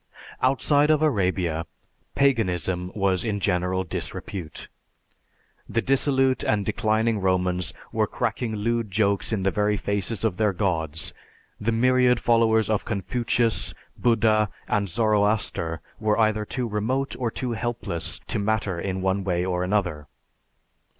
"Outside 0.41 0.89
of 0.89 1.03
Arabia, 1.03 1.67
Paganism 2.15 2.91
was 2.95 3.23
in 3.23 3.39
general 3.39 3.83
disrepute. 3.83 4.67
The 5.69 5.83
dissolute 5.83 6.43
and 6.43 6.65
declining 6.65 7.19
Romans 7.21 7.71
were 7.91 8.07
cracking 8.07 8.55
lewd 8.55 8.89
jokes 8.89 9.31
in 9.31 9.43
the 9.43 9.51
very 9.51 9.77
faces 9.77 10.25
of 10.25 10.37
their 10.37 10.53
gods, 10.53 11.13
the 11.59 11.71
myriad 11.71 12.19
followers 12.19 12.67
of 12.67 12.83
Confucius, 12.83 13.75
Buddha 13.95 14.49
and 14.67 14.89
Zoroaster 14.89 15.81
were 15.99 16.17
either 16.17 16.45
too 16.45 16.67
remote 16.67 17.15
or 17.19 17.29
too 17.29 17.51
helpless 17.51 18.17
to 18.25 18.39
matter 18.39 18.79
in 18.79 19.03
one 19.03 19.23
way 19.23 19.45
or 19.45 19.63
another. 19.63 20.07